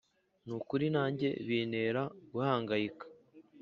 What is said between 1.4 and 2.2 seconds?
bintera